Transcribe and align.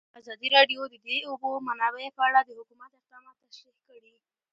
ازادي 0.19 0.47
راډیو 0.55 0.81
د 0.89 0.95
د 1.05 1.07
اوبو 1.29 1.49
منابع 1.67 2.07
په 2.17 2.21
اړه 2.27 2.39
د 2.43 2.49
حکومت 2.59 2.91
اقدامات 2.93 3.35
تشریح 3.47 3.77
کړي. 3.87 4.13